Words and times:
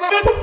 mother. 0.00 0.35